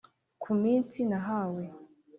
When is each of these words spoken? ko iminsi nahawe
ko 0.41 0.47
iminsi 0.55 0.97
nahawe 1.09 1.63